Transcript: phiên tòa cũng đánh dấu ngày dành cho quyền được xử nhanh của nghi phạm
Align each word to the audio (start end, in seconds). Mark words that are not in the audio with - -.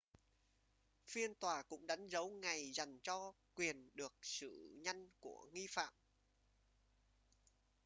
phiên 1.05 1.35
tòa 1.35 1.61
cũng 1.63 1.87
đánh 1.87 2.07
dấu 2.07 2.29
ngày 2.29 2.71
dành 2.73 2.99
cho 2.99 3.33
quyền 3.55 3.89
được 3.93 4.13
xử 4.21 4.69
nhanh 4.83 5.09
của 5.19 5.45
nghi 5.51 5.67
phạm 5.67 5.93